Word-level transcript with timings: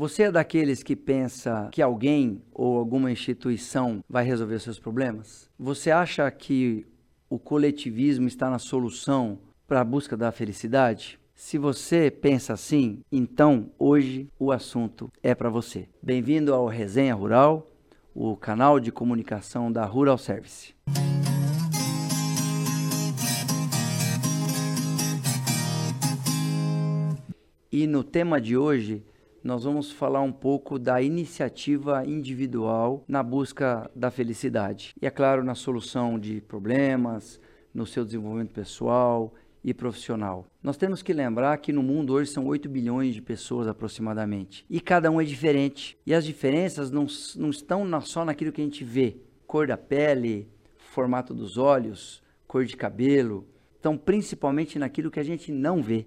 Você 0.00 0.22
é 0.22 0.32
daqueles 0.32 0.82
que 0.82 0.96
pensa 0.96 1.68
que 1.70 1.82
alguém 1.82 2.40
ou 2.54 2.78
alguma 2.78 3.12
instituição 3.12 4.02
vai 4.08 4.24
resolver 4.24 4.58
seus 4.58 4.78
problemas? 4.78 5.50
Você 5.58 5.90
acha 5.90 6.30
que 6.30 6.86
o 7.28 7.38
coletivismo 7.38 8.26
está 8.26 8.48
na 8.48 8.58
solução 8.58 9.38
para 9.68 9.82
a 9.82 9.84
busca 9.84 10.16
da 10.16 10.32
felicidade? 10.32 11.20
Se 11.34 11.58
você 11.58 12.10
pensa 12.10 12.54
assim, 12.54 13.00
então 13.12 13.72
hoje 13.78 14.26
o 14.38 14.50
assunto 14.50 15.12
é 15.22 15.34
para 15.34 15.50
você. 15.50 15.86
Bem-vindo 16.02 16.54
ao 16.54 16.66
Resenha 16.66 17.14
Rural, 17.14 17.70
o 18.14 18.34
canal 18.38 18.80
de 18.80 18.90
comunicação 18.90 19.70
da 19.70 19.84
Rural 19.84 20.16
Service. 20.16 20.74
E 27.70 27.86
no 27.86 28.02
tema 28.02 28.40
de 28.40 28.56
hoje, 28.56 29.04
nós 29.42 29.64
vamos 29.64 29.90
falar 29.90 30.20
um 30.20 30.32
pouco 30.32 30.78
da 30.78 31.00
iniciativa 31.00 32.04
individual 32.06 33.04
na 33.08 33.22
busca 33.22 33.90
da 33.94 34.10
felicidade. 34.10 34.94
E 35.00 35.06
é 35.06 35.10
claro, 35.10 35.42
na 35.42 35.54
solução 35.54 36.18
de 36.18 36.40
problemas, 36.42 37.40
no 37.72 37.86
seu 37.86 38.04
desenvolvimento 38.04 38.52
pessoal 38.52 39.32
e 39.64 39.72
profissional. 39.72 40.46
Nós 40.62 40.76
temos 40.76 41.02
que 41.02 41.12
lembrar 41.12 41.56
que 41.58 41.72
no 41.72 41.82
mundo 41.82 42.12
hoje 42.12 42.30
são 42.30 42.46
8 42.46 42.68
bilhões 42.68 43.14
de 43.14 43.22
pessoas 43.22 43.66
aproximadamente. 43.66 44.64
E 44.68 44.80
cada 44.80 45.10
um 45.10 45.20
é 45.20 45.24
diferente. 45.24 45.98
E 46.06 46.14
as 46.14 46.24
diferenças 46.24 46.90
não, 46.90 47.06
não 47.36 47.50
estão 47.50 48.00
só 48.00 48.24
naquilo 48.24 48.52
que 48.52 48.60
a 48.60 48.64
gente 48.64 48.84
vê. 48.84 49.16
Cor 49.46 49.66
da 49.66 49.76
pele, 49.76 50.48
formato 50.76 51.34
dos 51.34 51.56
olhos, 51.56 52.22
cor 52.46 52.64
de 52.64 52.76
cabelo. 52.76 53.46
Estão 53.76 53.96
principalmente 53.96 54.78
naquilo 54.78 55.10
que 55.10 55.20
a 55.20 55.24
gente 55.24 55.50
não 55.50 55.82
vê, 55.82 56.06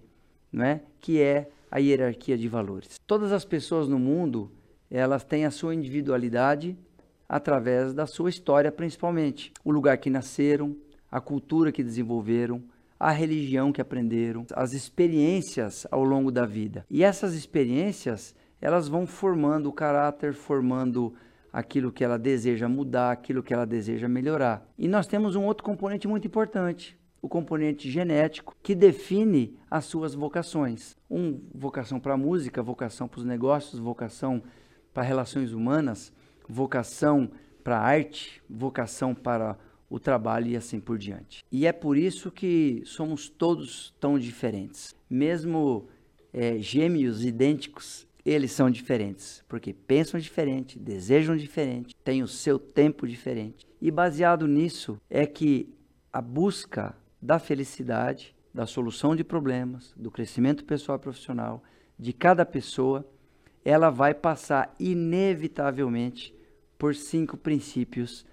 não 0.52 0.63
é? 0.63 0.81
que 0.99 1.19
é 1.19 1.49
a 1.73 1.79
hierarquia 1.79 2.37
de 2.37 2.47
valores. 2.47 2.99
Todas 3.07 3.31
as 3.31 3.43
pessoas 3.43 3.87
no 3.87 3.97
mundo, 3.97 4.51
elas 4.91 5.23
têm 5.23 5.43
a 5.43 5.49
sua 5.49 5.73
individualidade 5.73 6.77
através 7.27 7.95
da 7.95 8.05
sua 8.05 8.30
história 8.30 8.71
principalmente. 8.71 9.52
O 9.65 9.71
lugar 9.71 9.97
que 9.97 10.07
nasceram, 10.07 10.77
a 11.09 11.19
cultura 11.19 11.71
que 11.71 11.83
desenvolveram, 11.83 12.61
a 12.99 13.09
religião 13.09 13.71
que 13.71 13.81
aprenderam, 13.81 14.45
as 14.53 14.73
experiências 14.73 15.88
ao 15.89 16.03
longo 16.03 16.31
da 16.31 16.45
vida. 16.45 16.85
E 16.91 17.03
essas 17.03 17.33
experiências, 17.33 18.35
elas 18.61 18.87
vão 18.87 19.08
formando 19.08 19.67
o 19.67 19.73
caráter, 19.73 20.35
formando 20.35 21.15
aquilo 21.52 21.91
que 21.91 22.03
ela 22.03 22.19
deseja 22.19 22.69
mudar, 22.69 23.11
aquilo 23.11 23.41
que 23.41 23.52
ela 23.52 23.65
deseja 23.65 24.08
melhorar. 24.08 24.63
E 24.77 24.87
nós 24.87 25.08
temos 25.08 25.35
um 25.35 25.43
outro 25.43 25.63
componente 25.63 26.08
muito 26.08 26.27
importante, 26.27 26.95
o 27.23 27.29
componente 27.29 27.89
genético, 27.89 28.53
que 28.61 28.75
define 28.75 29.57
as 29.71 29.85
suas 29.85 30.13
vocações. 30.13 30.93
Um 31.09 31.39
vocação 31.55 31.97
para 31.97 32.15
a 32.15 32.17
música, 32.17 32.61
vocação 32.61 33.07
para 33.07 33.19
os 33.19 33.25
negócios, 33.25 33.80
vocação 33.80 34.43
para 34.93 35.03
relações 35.03 35.53
humanas, 35.53 36.11
vocação 36.49 37.31
para 37.63 37.77
a 37.77 37.81
arte, 37.81 38.43
vocação 38.49 39.15
para 39.15 39.57
o 39.89 39.97
trabalho 39.99 40.47
e 40.47 40.57
assim 40.57 40.81
por 40.81 40.97
diante. 40.97 41.45
E 41.49 41.65
é 41.65 41.71
por 41.71 41.95
isso 41.95 42.30
que 42.30 42.83
somos 42.85 43.30
todos 43.30 43.93
tão 44.02 44.19
diferentes. 44.19 44.93
Mesmo 45.09 45.87
é, 46.33 46.58
gêmeos 46.59 47.23
idênticos, 47.23 48.05
eles 48.25 48.52
são 48.52 48.69
diferentes, 48.69 49.45
porque 49.47 49.71
pensam 49.71 50.19
diferente, 50.19 50.77
desejam 50.77 51.37
diferente, 51.37 51.95
têm 52.03 52.21
o 52.21 52.27
seu 52.27 52.59
tempo 52.59 53.08
diferente. 53.08 53.65
E 53.81 53.89
baseado 53.89 54.45
nisso 54.45 54.99
é 55.09 55.25
que 55.25 55.73
a 56.11 56.21
busca 56.21 56.93
da 57.23 57.39
felicidade, 57.39 58.35
da 58.53 58.66
solução 58.66 59.16
de 59.16 59.23
problemas, 59.23 59.93
do 59.95 60.11
crescimento 60.11 60.66
pessoal 60.66 60.97
e 60.97 61.02
profissional 61.02 61.63
de 61.97 62.11
cada 62.11 62.45
pessoa, 62.45 63.07
ela 63.63 63.89
vai 63.89 64.13
passar 64.13 64.75
inevitavelmente 64.77 66.35
por 66.77 66.93
cinco 66.93 67.38
princípios 67.38 68.25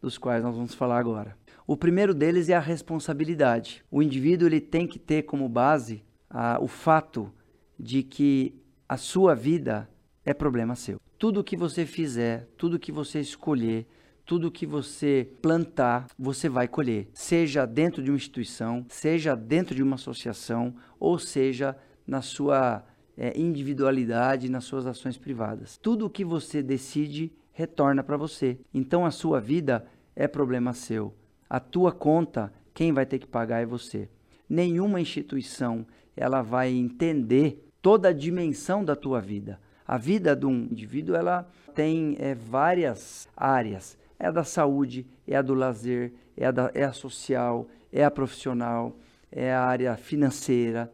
dos 0.00 0.16
quais 0.16 0.44
nós 0.44 0.54
vamos 0.54 0.74
falar 0.74 1.00
agora. 1.00 1.36
O 1.66 1.76
primeiro 1.76 2.14
deles 2.14 2.48
é 2.48 2.54
a 2.54 2.60
responsabilidade. 2.60 3.84
O 3.90 4.00
indivíduo 4.00 4.46
ele 4.46 4.60
tem 4.60 4.86
que 4.86 5.00
ter 5.00 5.24
como 5.24 5.48
base 5.48 6.04
ah, 6.30 6.58
o 6.60 6.68
fato 6.68 7.34
de 7.76 8.04
que 8.04 8.54
a 8.88 8.96
sua 8.96 9.34
vida 9.34 9.90
é 10.24 10.32
problema 10.32 10.76
seu. 10.76 11.00
Tudo 11.18 11.42
que 11.42 11.56
você 11.56 11.84
fizer, 11.84 12.48
tudo 12.56 12.78
que 12.78 12.92
você 12.92 13.18
escolher, 13.18 13.88
tudo 14.26 14.50
que 14.50 14.66
você 14.66 15.28
plantar, 15.40 16.08
você 16.18 16.48
vai 16.48 16.66
colher. 16.66 17.08
Seja 17.14 17.64
dentro 17.64 18.02
de 18.02 18.10
uma 18.10 18.16
instituição, 18.16 18.84
seja 18.88 19.36
dentro 19.36 19.74
de 19.74 19.82
uma 19.82 19.94
associação, 19.94 20.74
ou 20.98 21.16
seja 21.16 21.76
na 22.04 22.20
sua 22.20 22.84
é, 23.16 23.38
individualidade, 23.38 24.50
nas 24.50 24.64
suas 24.64 24.84
ações 24.84 25.16
privadas. 25.16 25.78
Tudo 25.78 26.06
o 26.06 26.10
que 26.10 26.24
você 26.24 26.62
decide 26.62 27.32
retorna 27.52 28.02
para 28.02 28.16
você. 28.16 28.58
Então 28.74 29.06
a 29.06 29.10
sua 29.10 29.40
vida 29.40 29.86
é 30.14 30.26
problema 30.26 30.72
seu. 30.72 31.14
A 31.48 31.60
tua 31.60 31.92
conta, 31.92 32.52
quem 32.74 32.92
vai 32.92 33.06
ter 33.06 33.20
que 33.20 33.26
pagar 33.26 33.62
é 33.62 33.66
você. 33.66 34.08
Nenhuma 34.48 35.00
instituição 35.00 35.86
ela 36.16 36.42
vai 36.42 36.70
entender 36.72 37.64
toda 37.80 38.08
a 38.08 38.12
dimensão 38.12 38.84
da 38.84 38.96
tua 38.96 39.20
vida. 39.20 39.60
A 39.86 39.96
vida 39.96 40.34
de 40.34 40.46
um 40.46 40.64
indivíduo 40.64 41.14
ela 41.14 41.48
tem 41.74 42.16
é, 42.18 42.34
várias 42.34 43.28
áreas. 43.36 43.96
É 44.18 44.26
a 44.26 44.30
da 44.30 44.44
saúde, 44.44 45.06
é 45.26 45.36
a 45.36 45.42
do 45.42 45.54
lazer, 45.54 46.12
é 46.36 46.46
a, 46.46 46.50
da, 46.50 46.70
é 46.74 46.84
a 46.84 46.92
social, 46.92 47.68
é 47.92 48.04
a 48.04 48.10
profissional, 48.10 48.96
é 49.30 49.52
a 49.52 49.62
área 49.62 49.96
financeira. 49.96 50.92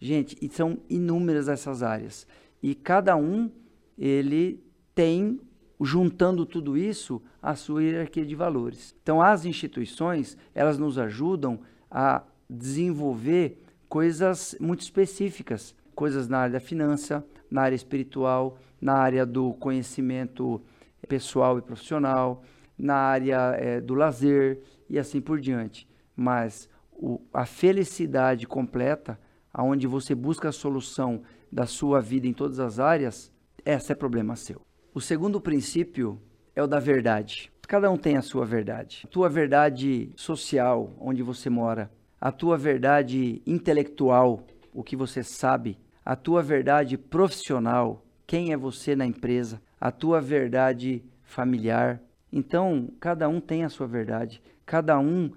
Gente, 0.00 0.36
e 0.40 0.48
são 0.48 0.78
inúmeras 0.88 1.48
essas 1.48 1.82
áreas. 1.82 2.26
E 2.62 2.74
cada 2.74 3.16
um 3.16 3.50
ele 3.96 4.62
tem 4.94 5.40
juntando 5.80 6.46
tudo 6.46 6.76
isso 6.76 7.22
à 7.42 7.54
sua 7.54 7.82
hierarquia 7.82 8.24
de 8.24 8.34
valores. 8.34 8.94
Então, 9.02 9.20
as 9.20 9.44
instituições, 9.44 10.36
elas 10.54 10.78
nos 10.78 10.98
ajudam 10.98 11.60
a 11.90 12.22
desenvolver 12.48 13.62
coisas 13.88 14.56
muito 14.60 14.80
específicas, 14.80 15.74
coisas 15.94 16.28
na 16.28 16.38
área 16.38 16.54
da 16.54 16.60
finança, 16.60 17.24
na 17.50 17.62
área 17.62 17.76
espiritual, 17.76 18.58
na 18.80 18.94
área 18.94 19.24
do 19.24 19.52
conhecimento 19.54 20.60
pessoal 21.06 21.58
e 21.58 21.62
profissional, 21.62 22.42
na 22.78 22.96
área 22.96 23.54
é, 23.56 23.80
do 23.80 23.94
lazer 23.94 24.60
e 24.88 24.98
assim 24.98 25.20
por 25.20 25.40
diante. 25.40 25.88
Mas 26.16 26.68
o, 26.92 27.20
a 27.32 27.46
felicidade 27.46 28.46
completa, 28.46 29.18
aonde 29.52 29.86
você 29.86 30.14
busca 30.14 30.48
a 30.48 30.52
solução 30.52 31.22
da 31.50 31.66
sua 31.66 32.00
vida 32.00 32.26
em 32.26 32.32
todas 32.32 32.58
as 32.58 32.78
áreas, 32.78 33.32
essa 33.64 33.92
é 33.92 33.96
problema 33.96 34.36
seu. 34.36 34.60
O 34.92 35.00
segundo 35.00 35.40
princípio 35.40 36.20
é 36.54 36.62
o 36.62 36.66
da 36.66 36.78
verdade. 36.78 37.50
Cada 37.66 37.90
um 37.90 37.96
tem 37.96 38.16
a 38.16 38.22
sua 38.22 38.44
verdade. 38.44 39.02
A 39.04 39.08
tua 39.08 39.28
verdade 39.28 40.12
social, 40.16 40.94
onde 41.00 41.22
você 41.22 41.48
mora, 41.48 41.90
a 42.20 42.30
tua 42.30 42.56
verdade 42.56 43.42
intelectual, 43.46 44.46
o 44.72 44.82
que 44.82 44.96
você 44.96 45.22
sabe, 45.22 45.78
a 46.04 46.14
tua 46.14 46.42
verdade 46.42 46.98
profissional, 46.98 48.04
quem 48.26 48.52
é 48.52 48.56
você 48.56 48.94
na 48.94 49.06
empresa, 49.06 49.60
a 49.80 49.90
tua 49.90 50.20
verdade 50.20 51.02
familiar. 51.22 52.00
Então, 52.36 52.90
cada 52.98 53.28
um 53.28 53.40
tem 53.40 53.62
a 53.62 53.68
sua 53.68 53.86
verdade. 53.86 54.42
Cada 54.66 54.98
um 54.98 55.30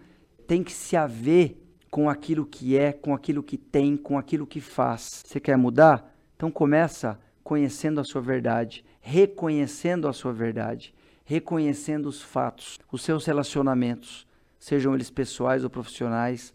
tem 0.48 0.64
que 0.64 0.74
se 0.74 0.98
haver 0.98 1.56
com 1.92 2.10
aquilo 2.10 2.44
que 2.44 2.76
é, 2.76 2.92
com 2.92 3.14
aquilo 3.14 3.44
que 3.44 3.56
tem, 3.56 3.96
com 3.96 4.18
aquilo 4.18 4.48
que 4.48 4.60
faz. 4.60 5.24
Você 5.24 5.40
quer 5.40 5.56
mudar? 5.56 6.12
Então 6.36 6.50
começa 6.50 7.20
conhecendo 7.44 8.02
a 8.02 8.04
sua 8.04 8.20
verdade, 8.20 8.84
reconhecendo 9.00 10.08
a 10.08 10.14
sua 10.14 10.34
verdade, 10.34 10.92
reconhecendo 11.24 12.08
os 12.08 12.20
fatos, 12.20 12.80
os 12.92 13.04
seus 13.04 13.28
relacionamentos, 13.28 14.28
sejam 14.60 14.96
eles 14.96 15.12
pessoais 15.12 15.64
ou 15.64 15.70
profissionais, 15.70 16.52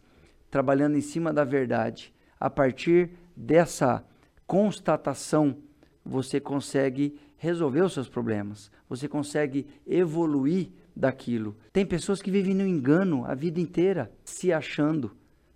trabalhando 0.51 0.97
em 0.97 1.01
cima 1.01 1.33
da 1.33 1.45
verdade. 1.45 2.13
A 2.39 2.51
partir 2.51 3.11
dessa 3.37 4.05
constatação, 4.45 5.57
você 6.05 6.41
consegue 6.41 7.17
resolver 7.43 7.81
os 7.81 7.93
seus 7.93 8.09
problemas, 8.09 8.71
você 8.89 9.09
consegue 9.09 9.67
evoluir 9.85 10.69
daquilo. 10.95 11.57
Tem 11.73 11.85
pessoas 11.85 12.23
que 12.23 12.31
vivem 12.31 12.55
no 12.55 12.65
engano 12.65 13.25
a 13.27 13.35
vida 13.35 13.59
inteira, 13.59 14.13
se 14.25 14.53
achando, 14.53 15.11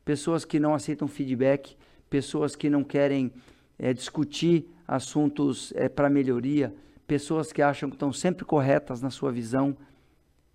pessoas 0.04 0.44
que 0.44 0.58
não 0.58 0.74
aceitam 0.74 1.06
feedback, 1.06 1.76
pessoas 2.10 2.56
que 2.56 2.68
não 2.68 2.82
querem 2.82 3.32
é, 3.78 3.94
discutir 3.94 4.68
assuntos 4.84 5.72
é, 5.76 5.88
para 5.88 6.10
melhoria, 6.10 6.74
pessoas 7.06 7.52
que 7.52 7.62
acham 7.62 7.88
que 7.88 7.94
estão 7.94 8.12
sempre 8.12 8.44
corretas 8.44 9.00
na 9.00 9.08
sua 9.08 9.30
visão. 9.30 9.76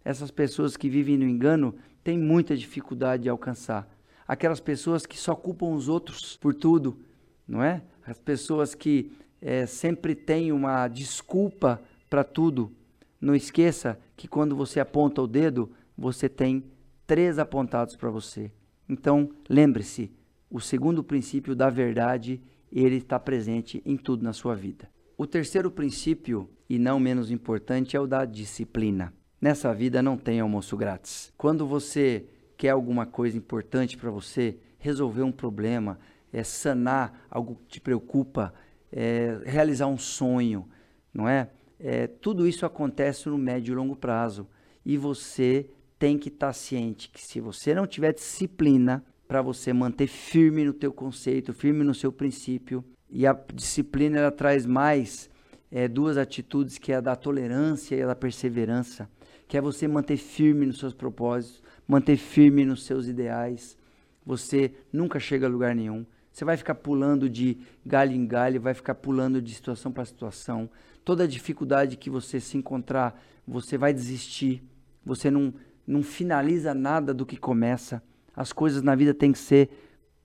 Essas 0.03 0.31
pessoas 0.31 0.75
que 0.75 0.89
vivem 0.89 1.17
no 1.17 1.25
engano 1.25 1.73
têm 2.03 2.19
muita 2.19 2.57
dificuldade 2.57 3.23
de 3.23 3.29
alcançar. 3.29 3.87
Aquelas 4.27 4.59
pessoas 4.59 5.05
que 5.05 5.17
só 5.17 5.33
culpam 5.33 5.67
os 5.67 5.87
outros 5.87 6.35
por 6.35 6.53
tudo, 6.53 6.99
não 7.47 7.63
é? 7.63 7.81
As 8.05 8.19
pessoas 8.19 8.75
que 8.75 9.13
é, 9.41 9.65
sempre 9.65 10.13
têm 10.13 10.51
uma 10.51 10.87
desculpa 10.87 11.81
para 12.09 12.23
tudo. 12.23 12.71
Não 13.19 13.35
esqueça 13.35 13.99
que 14.15 14.27
quando 14.27 14.55
você 14.55 14.79
aponta 14.79 15.21
o 15.21 15.27
dedo, 15.27 15.71
você 15.97 16.29
tem 16.29 16.63
três 17.07 17.39
apontados 17.39 17.95
para 17.95 18.09
você. 18.09 18.51
Então, 18.87 19.29
lembre-se, 19.49 20.11
o 20.49 20.59
segundo 20.59 21.03
princípio 21.03 21.55
da 21.55 21.69
verdade 21.69 22.41
ele 22.71 22.97
está 22.97 23.19
presente 23.19 23.81
em 23.85 23.97
tudo 23.97 24.23
na 24.23 24.33
sua 24.33 24.55
vida. 24.55 24.89
O 25.17 25.27
terceiro 25.27 25.69
princípio, 25.69 26.49
e 26.69 26.79
não 26.79 26.99
menos 26.99 27.29
importante, 27.31 27.95
é 27.95 27.99
o 27.99 28.07
da 28.07 28.25
disciplina. 28.25 29.13
Nessa 29.39 29.73
vida 29.73 30.01
não 30.01 30.17
tem 30.17 30.39
almoço 30.39 30.77
grátis. 30.77 31.33
Quando 31.37 31.65
você 31.65 32.25
quer 32.57 32.69
alguma 32.69 33.05
coisa 33.05 33.37
importante 33.37 33.97
para 33.97 34.11
você, 34.11 34.57
resolver 34.77 35.23
um 35.23 35.31
problema, 35.31 35.99
é 36.31 36.43
sanar 36.43 37.25
algo 37.29 37.55
que 37.55 37.65
te 37.65 37.81
preocupa, 37.81 38.53
é 38.91 39.39
realizar 39.45 39.87
um 39.87 39.97
sonho, 39.97 40.67
não 41.13 41.27
é? 41.27 41.49
é? 41.79 42.07
Tudo 42.07 42.47
isso 42.47 42.65
acontece 42.65 43.29
no 43.29 43.37
médio 43.37 43.71
e 43.71 43.75
longo 43.75 43.95
prazo. 43.95 44.47
E 44.85 44.97
você 44.97 45.69
tem 45.97 46.17
que 46.17 46.29
estar 46.29 46.47
tá 46.47 46.53
ciente 46.53 47.09
que 47.09 47.21
se 47.21 47.39
você 47.39 47.73
não 47.75 47.85
tiver 47.85 48.13
disciplina 48.13 49.03
para 49.27 49.41
você 49.41 49.71
manter 49.71 50.07
firme 50.07 50.65
no 50.65 50.73
teu 50.73 50.91
conceito, 50.91 51.53
firme 51.53 51.83
no 51.83 51.93
seu 51.93 52.11
princípio, 52.11 52.83
e 53.09 53.27
a 53.27 53.37
disciplina 53.53 54.17
ela 54.17 54.31
traz 54.31 54.65
mais 54.65 55.29
é, 55.71 55.87
duas 55.87 56.17
atitudes 56.17 56.77
que 56.77 56.91
é 56.91 56.95
a 56.95 57.01
da 57.01 57.15
tolerância 57.15 57.95
e 57.95 58.01
a 58.01 58.07
da 58.07 58.15
perseverança, 58.15 59.09
que 59.47 59.57
é 59.57 59.61
você 59.61 59.87
manter 59.87 60.17
firme 60.17 60.65
nos 60.65 60.79
seus 60.79 60.93
propósitos, 60.93 61.61
manter 61.87 62.17
firme 62.17 62.65
nos 62.65 62.85
seus 62.85 63.07
ideais. 63.07 63.77
Você 64.25 64.73
nunca 64.91 65.19
chega 65.19 65.45
a 65.45 65.49
lugar 65.49 65.75
nenhum. 65.75 66.05
Você 66.31 66.45
vai 66.45 66.55
ficar 66.55 66.75
pulando 66.75 67.29
de 67.29 67.57
galho 67.85 68.13
em 68.13 68.25
galho, 68.25 68.61
vai 68.61 68.73
ficar 68.73 68.95
pulando 68.95 69.41
de 69.41 69.53
situação 69.53 69.91
para 69.91 70.05
situação. 70.05 70.69
Toda 71.03 71.27
dificuldade 71.27 71.97
que 71.97 72.09
você 72.09 72.39
se 72.39 72.57
encontrar, 72.57 73.21
você 73.47 73.77
vai 73.77 73.93
desistir. 73.93 74.63
Você 75.05 75.29
não, 75.29 75.53
não 75.85 76.01
finaliza 76.01 76.73
nada 76.73 77.13
do 77.13 77.25
que 77.25 77.37
começa. 77.37 78.01
As 78.35 78.53
coisas 78.53 78.81
na 78.81 78.95
vida 78.95 79.13
têm 79.13 79.31
que 79.31 79.39
ser 79.39 79.69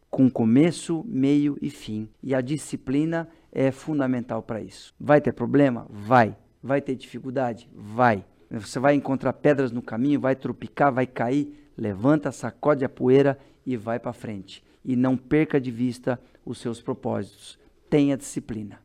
com 0.08 0.30
começo, 0.30 1.04
meio 1.06 1.58
e 1.60 1.68
fim. 1.68 2.08
E 2.22 2.34
a 2.34 2.40
disciplina 2.40 3.28
é 3.50 3.70
fundamental 3.70 4.42
para 4.42 4.60
isso. 4.60 4.94
Vai 4.98 5.20
ter 5.20 5.32
problema? 5.32 5.86
Vai. 5.90 6.36
Vai 6.62 6.80
ter 6.80 6.94
dificuldade? 6.94 7.68
Vai. 7.74 8.24
Você 8.50 8.78
vai 8.78 8.94
encontrar 8.94 9.32
pedras 9.32 9.72
no 9.72 9.82
caminho, 9.82 10.20
vai 10.20 10.36
tropicar, 10.36 10.92
vai 10.92 11.06
cair. 11.06 11.52
Levanta, 11.76 12.32
sacode 12.32 12.84
a 12.84 12.88
poeira 12.88 13.38
e 13.64 13.76
vai 13.76 13.98
para 13.98 14.12
frente. 14.12 14.62
E 14.86 14.96
não 14.96 15.16
perca 15.16 15.60
de 15.60 15.70
vista 15.70 16.18
os 16.44 16.58
seus 16.58 16.80
propósitos. 16.80 17.58
Tenha 17.90 18.16
disciplina. 18.16 18.80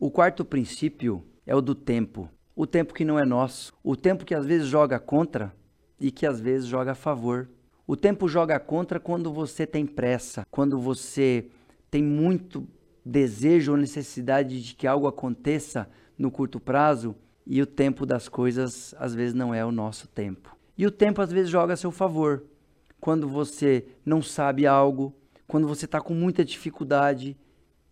O 0.00 0.10
quarto 0.10 0.44
princípio 0.44 1.24
é 1.46 1.54
o 1.54 1.62
do 1.62 1.74
tempo. 1.74 2.28
O 2.56 2.66
tempo 2.66 2.92
que 2.92 3.04
não 3.04 3.18
é 3.18 3.24
nosso. 3.24 3.72
O 3.82 3.96
tempo 3.96 4.24
que 4.24 4.34
às 4.34 4.44
vezes 4.44 4.66
joga 4.66 4.98
contra 4.98 5.54
e 5.98 6.10
que 6.10 6.26
às 6.26 6.40
vezes 6.40 6.66
joga 6.66 6.92
a 6.92 6.96
favor. 6.96 7.48
O 7.86 7.96
tempo 7.96 8.28
joga 8.28 8.58
contra 8.58 8.98
quando 8.98 9.32
você 9.32 9.66
tem 9.66 9.86
pressa, 9.86 10.44
quando 10.50 10.78
você 10.78 11.46
tem 11.90 12.02
muito 12.02 12.66
desejo 13.04 13.72
ou 13.72 13.78
necessidade 13.78 14.62
de 14.62 14.74
que 14.74 14.86
algo 14.86 15.06
aconteça 15.06 15.88
no 16.18 16.30
curto 16.30 16.58
prazo 16.58 17.14
e 17.46 17.60
o 17.60 17.66
tempo 17.66 18.06
das 18.06 18.28
coisas 18.28 18.94
às 18.98 19.14
vezes 19.14 19.34
não 19.34 19.54
é 19.54 19.64
o 19.64 19.70
nosso 19.70 20.08
tempo. 20.08 20.56
E 20.76 20.86
o 20.86 20.90
tempo 20.90 21.20
às 21.20 21.30
vezes 21.30 21.50
joga 21.50 21.74
a 21.74 21.76
seu 21.76 21.92
favor. 21.92 22.42
Quando 23.00 23.28
você 23.28 23.86
não 24.04 24.22
sabe 24.22 24.66
algo, 24.66 25.14
quando 25.46 25.66
você 25.66 25.84
está 25.84 26.00
com 26.00 26.14
muita 26.14 26.44
dificuldade, 26.44 27.36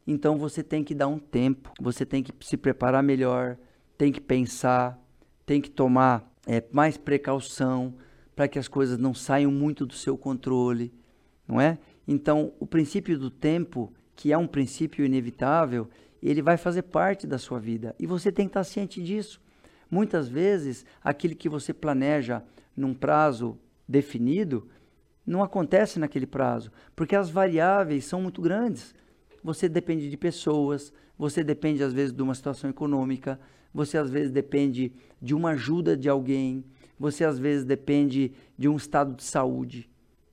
então 0.07 0.39
você 0.39 0.63
tem 0.63 0.83
que 0.83 0.95
dar 0.95 1.09
um 1.09 1.19
tempo, 1.19 1.73
você 1.81 2.05
tem 2.05 2.23
que 2.23 2.33
se 2.45 2.57
preparar 2.57 3.03
melhor, 3.03 3.57
tem 3.97 4.11
que 4.13 4.21
pensar, 4.21 4.99
tem 5.45 5.61
que 5.61 5.71
tomar 5.71 6.31
é, 6.47 6.63
mais 6.73 6.97
precaução, 6.97 7.95
para 8.35 8.49
que 8.49 8.59
as 8.59 8.69
coisas 8.69 8.99
não 8.99 9.15
saiam 9.15 9.53
muito 9.53 9.87
do 9.87 9.95
seu 9.95 10.17
controle, 10.17 10.93
não 11.47 11.61
é? 11.61 11.79
Então, 12.09 12.53
o 12.59 12.67
princípio 12.67 13.19
do 13.19 13.31
tempo, 13.31 13.93
que 14.17 14.33
é 14.33 14.39
um 14.39 14.47
princípio 14.47 15.05
inevitável, 15.05 15.89
ele 16.23 16.43
vai 16.43 16.57
fazer 16.57 16.83
parte 16.83 17.27
da 17.27 17.39
sua 17.39 17.59
vida 17.59 17.95
e 17.99 18.07
você 18.07 18.33
tem 18.33 18.47
que 18.47 18.51
estar 18.51 18.65
ciente 18.65 19.03
disso. 19.03 19.41
Muitas 19.91 20.29
vezes, 20.29 20.87
aquilo 21.03 21.37
que 21.37 21.49
você 21.49 21.73
planeja 21.75 22.43
num 22.77 22.95
prazo 22.95 23.59
definido 23.87 24.67
não 25.27 25.43
acontece 25.43 25.99
naquele 25.99 26.27
prazo, 26.27 26.73
porque 26.95 27.15
as 27.15 27.31
variáveis 27.31 28.05
são 28.05 28.21
muito 28.21 28.41
grandes. 28.43 28.95
Você 29.43 29.69
depende 29.69 30.11
de 30.11 30.17
pessoas, 30.17 30.93
você 31.17 31.45
depende 31.45 31.83
às 31.83 31.93
vezes 31.93 32.13
de 32.13 32.23
uma 32.23 32.35
situação 32.35 32.69
econômica, 32.69 33.39
você 33.73 33.97
às 33.97 34.11
vezes 34.11 34.31
depende 34.31 34.93
de 35.21 35.35
uma 35.35 35.51
ajuda 35.51 35.97
de 35.97 36.09
alguém, 36.09 36.65
você 36.99 37.25
às 37.25 37.39
vezes 37.39 37.65
depende 37.65 38.33
de 38.57 38.69
um 38.69 38.77
estado 38.77 39.15
de 39.15 39.25
saúde, 39.25 39.89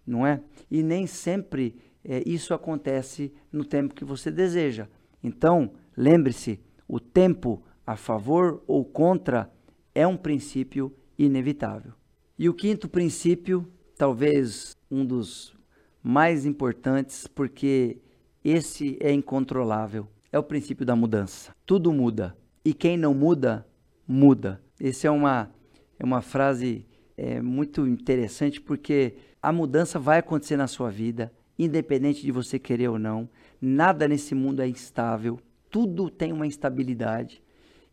não 0.05 0.25
é? 0.25 0.41
E 0.69 0.83
nem 0.83 1.07
sempre 1.07 1.75
é, 2.03 2.23
isso 2.25 2.53
acontece 2.53 3.33
no 3.51 3.63
tempo 3.63 3.93
que 3.93 4.05
você 4.05 4.31
deseja. 4.31 4.87
Então, 5.23 5.71
lembre-se: 5.95 6.59
o 6.87 6.99
tempo 6.99 7.63
a 7.85 7.95
favor 7.95 8.63
ou 8.67 8.85
contra 8.85 9.51
é 9.93 10.05
um 10.05 10.17
princípio 10.17 10.95
inevitável. 11.17 11.93
E 12.37 12.47
o 12.47 12.53
quinto 12.53 12.87
princípio, 12.87 13.67
talvez 13.97 14.77
um 14.89 15.05
dos 15.05 15.55
mais 16.01 16.45
importantes, 16.45 17.27
porque 17.27 17.97
esse 18.43 18.97
é 18.99 19.11
incontrolável, 19.11 20.07
é 20.31 20.39
o 20.39 20.43
princípio 20.43 20.85
da 20.85 20.95
mudança. 20.95 21.53
Tudo 21.65 21.91
muda 21.91 22.35
e 22.63 22.73
quem 22.73 22.97
não 22.97 23.13
muda, 23.13 23.65
muda. 24.07 24.61
Esse 24.79 25.07
é 25.07 25.11
uma 25.11 25.51
é 25.97 26.05
uma 26.05 26.21
frase 26.21 26.85
é, 27.17 27.41
muito 27.41 27.85
interessante 27.85 28.61
porque 28.61 29.15
a 29.41 29.51
mudança 29.51 29.99
vai 29.99 30.19
acontecer 30.19 30.55
na 30.55 30.67
sua 30.67 30.89
vida, 30.89 31.31
independente 31.57 32.21
de 32.21 32.31
você 32.31 32.57
querer 32.57 32.87
ou 32.87 32.97
não. 32.97 33.29
Nada 33.61 34.07
nesse 34.07 34.33
mundo 34.33 34.61
é 34.61 34.67
instável, 34.67 35.39
tudo 35.69 36.09
tem 36.09 36.31
uma 36.31 36.47
instabilidade. 36.47 37.43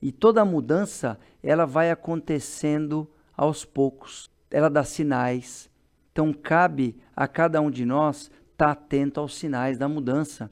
E 0.00 0.12
toda 0.12 0.44
mudança, 0.44 1.18
ela 1.42 1.64
vai 1.64 1.90
acontecendo 1.90 3.10
aos 3.36 3.64
poucos. 3.64 4.30
Ela 4.50 4.68
dá 4.68 4.84
sinais. 4.84 5.68
Então 6.16 6.32
cabe 6.32 6.96
a 7.14 7.28
cada 7.28 7.60
um 7.60 7.70
de 7.70 7.84
nós 7.84 8.30
estar 8.52 8.68
tá 8.68 8.70
atento 8.72 9.20
aos 9.20 9.36
sinais 9.36 9.76
da 9.76 9.86
mudança. 9.86 10.50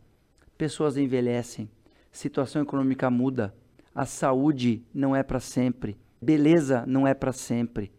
Pessoas 0.58 0.98
envelhecem, 0.98 1.70
situação 2.12 2.60
econômica 2.60 3.10
muda, 3.10 3.54
a 3.94 4.04
saúde 4.04 4.84
não 4.92 5.16
é 5.16 5.22
para 5.22 5.40
sempre 5.40 5.96
Beleza 6.24 6.84
não 6.86 7.06
é 7.06 7.12
para 7.12 7.32
sempre. 7.32 7.92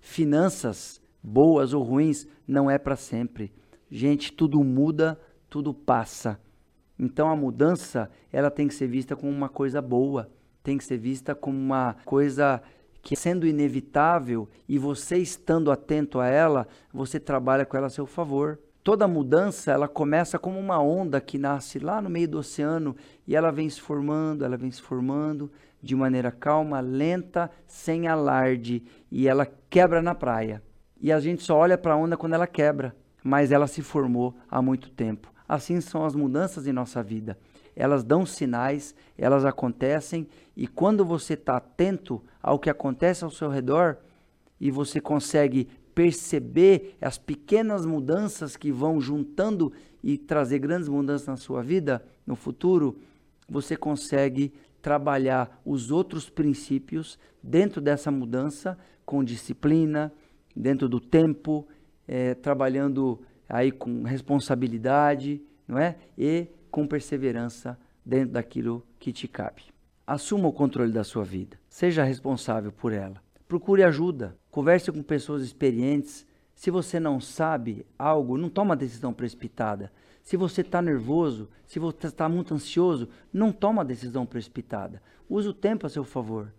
Finanças, 0.00 1.00
boas 1.22 1.74
ou 1.74 1.82
ruins, 1.82 2.28
não 2.46 2.70
é 2.70 2.78
para 2.78 2.94
sempre. 2.94 3.52
Gente, 3.90 4.32
tudo 4.32 4.62
muda, 4.62 5.20
tudo 5.50 5.74
passa. 5.74 6.40
Então 6.96 7.28
a 7.28 7.36
mudança, 7.36 8.08
ela 8.32 8.50
tem 8.52 8.68
que 8.68 8.74
ser 8.74 8.86
vista 8.86 9.16
como 9.16 9.32
uma 9.32 9.48
coisa 9.48 9.82
boa, 9.82 10.30
tem 10.62 10.78
que 10.78 10.84
ser 10.84 10.96
vista 10.96 11.34
como 11.34 11.58
uma 11.58 11.96
coisa 12.04 12.62
que 13.02 13.16
sendo 13.16 13.46
inevitável 13.46 14.48
e 14.68 14.78
você 14.78 15.18
estando 15.18 15.72
atento 15.72 16.20
a 16.20 16.28
ela, 16.28 16.68
você 16.92 17.18
trabalha 17.18 17.66
com 17.66 17.76
ela 17.76 17.88
a 17.88 17.90
seu 17.90 18.06
favor. 18.06 18.58
Toda 18.84 19.08
mudança, 19.08 19.72
ela 19.72 19.88
começa 19.88 20.38
como 20.38 20.58
uma 20.58 20.80
onda 20.80 21.20
que 21.20 21.38
nasce 21.38 21.78
lá 21.78 22.00
no 22.00 22.08
meio 22.08 22.28
do 22.28 22.38
oceano 22.38 22.96
e 23.26 23.36
ela 23.36 23.50
vem 23.50 23.68
se 23.68 23.80
formando, 23.80 24.44
ela 24.44 24.56
vem 24.56 24.70
se 24.70 24.80
formando, 24.80 25.50
de 25.82 25.96
maneira 25.96 26.30
calma, 26.30 26.80
lenta, 26.80 27.50
sem 27.66 28.06
alarde, 28.06 28.84
e 29.10 29.26
ela 29.28 29.46
quebra 29.68 30.00
na 30.00 30.14
praia. 30.14 30.62
E 31.00 31.10
a 31.12 31.18
gente 31.18 31.42
só 31.42 31.56
olha 31.56 31.76
para 31.76 31.94
a 31.94 31.96
onda 31.96 32.16
quando 32.16 32.34
ela 32.34 32.46
quebra, 32.46 32.94
mas 33.22 33.50
ela 33.50 33.66
se 33.66 33.82
formou 33.82 34.36
há 34.48 34.62
muito 34.62 34.90
tempo. 34.90 35.32
Assim 35.48 35.80
são 35.80 36.04
as 36.04 36.14
mudanças 36.14 36.66
em 36.66 36.72
nossa 36.72 37.02
vida. 37.02 37.36
Elas 37.74 38.04
dão 38.04 38.26
sinais, 38.26 38.94
elas 39.16 39.44
acontecem, 39.44 40.26
e 40.56 40.66
quando 40.66 41.04
você 41.04 41.34
está 41.34 41.56
atento 41.56 42.22
ao 42.42 42.58
que 42.58 42.68
acontece 42.68 43.24
ao 43.24 43.30
seu 43.30 43.48
redor 43.48 43.96
e 44.60 44.70
você 44.70 45.00
consegue 45.00 45.68
perceber 45.94 46.96
as 47.00 47.18
pequenas 47.18 47.84
mudanças 47.84 48.56
que 48.56 48.72
vão 48.72 49.00
juntando 49.00 49.72
e 50.02 50.18
trazer 50.18 50.58
grandes 50.58 50.88
mudanças 50.88 51.26
na 51.26 51.36
sua 51.36 51.62
vida 51.62 52.04
no 52.26 52.34
futuro, 52.34 52.98
você 53.48 53.76
consegue 53.76 54.52
trabalhar 54.80 55.60
os 55.64 55.90
outros 55.90 56.28
princípios 56.28 57.18
dentro 57.42 57.80
dessa 57.80 58.10
mudança 58.10 58.78
com 59.04 59.22
disciplina, 59.22 60.12
dentro 60.54 60.88
do 60.88 61.00
tempo, 61.00 61.66
é, 62.06 62.34
trabalhando 62.34 63.20
aí 63.48 63.70
com 63.70 64.02
responsabilidade, 64.02 65.42
não 65.68 65.78
é? 65.78 65.96
E 66.16 66.48
com 66.72 66.86
perseverança 66.86 67.78
dentro 68.04 68.32
daquilo 68.32 68.84
que 68.98 69.12
te 69.12 69.28
cabe. 69.28 69.62
Assuma 70.04 70.48
o 70.48 70.52
controle 70.52 70.90
da 70.90 71.04
sua 71.04 71.22
vida. 71.22 71.56
Seja 71.68 72.02
responsável 72.02 72.72
por 72.72 72.92
ela. 72.92 73.22
Procure 73.46 73.84
ajuda. 73.84 74.36
Converse 74.50 74.90
com 74.90 75.02
pessoas 75.02 75.42
experientes. 75.42 76.26
Se 76.54 76.70
você 76.70 76.98
não 76.98 77.20
sabe 77.20 77.86
algo, 77.98 78.38
não 78.38 78.48
toma 78.48 78.74
decisão 78.74 79.12
precipitada. 79.12 79.92
Se 80.22 80.36
você 80.36 80.62
está 80.62 80.80
nervoso, 80.80 81.48
se 81.66 81.78
você 81.78 82.06
está 82.06 82.28
muito 82.28 82.54
ansioso, 82.54 83.08
não 83.32 83.52
toma 83.52 83.84
decisão 83.84 84.24
precipitada. 84.24 85.02
Use 85.28 85.48
o 85.48 85.54
tempo 85.54 85.86
a 85.86 85.90
seu 85.90 86.04
favor. 86.04 86.52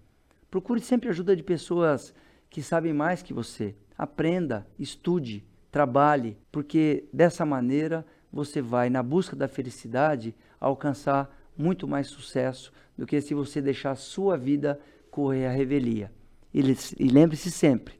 Procure 0.51 0.79
sempre 0.79 1.09
ajuda 1.09 1.35
de 1.35 1.41
pessoas 1.41 2.13
que 2.49 2.61
sabem 2.61 2.93
mais 2.93 3.23
que 3.23 3.33
você. 3.33 3.75
Aprenda, 3.97 4.67
estude, 4.77 5.43
trabalhe, 5.71 6.37
porque 6.51 7.05
dessa 7.11 7.45
maneira 7.45 8.05
você 8.33 8.59
vai, 8.61 8.89
na 8.89 9.03
busca 9.03 9.35
da 9.35 9.47
felicidade, 9.47 10.35
alcançar 10.59 11.29
muito 11.55 11.87
mais 11.87 12.07
sucesso 12.07 12.73
do 12.97 13.05
que 13.05 13.21
se 13.21 13.35
você 13.35 13.61
deixar 13.61 13.91
a 13.91 13.95
sua 13.95 14.35
vida 14.35 14.79
correr 15.11 15.45
a 15.45 15.51
revelia. 15.51 16.11
E, 16.51 16.59
e 16.59 17.07
lembre-se 17.07 17.51
sempre, 17.51 17.93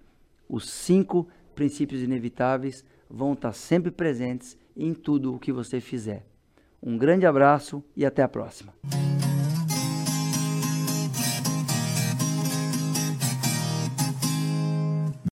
os 0.50 0.68
cinco 0.68 1.28
princípios 1.54 2.02
inevitáveis 2.02 2.84
vão 3.08 3.34
estar 3.34 3.54
sempre 3.54 3.92
presentes 3.92 4.58
em 4.76 4.92
tudo 4.94 5.36
o 5.36 5.40
que 5.40 5.52
você 5.52 5.80
fizer. 5.80 6.26
Um 6.82 6.98
grande 6.98 7.28
abraço 7.28 7.84
e 7.96 8.04
até 8.04 8.24
a 8.24 8.28
próxima. 8.28 8.74